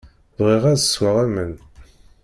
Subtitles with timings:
[0.37, 1.53] Bɣiɣ ad sweɣ aman.